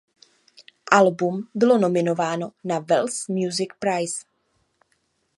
[0.91, 4.23] Album bylo nominováno na Welsh Music Prize.